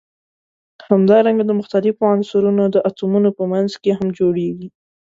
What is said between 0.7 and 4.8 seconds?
همدارنګه د مختلفو عنصرونو د اتومونو په منځ کې هم جوړیږي.